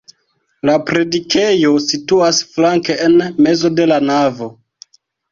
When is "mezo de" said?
3.49-3.85